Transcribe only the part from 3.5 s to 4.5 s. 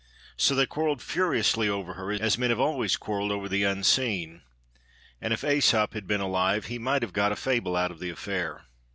unseen,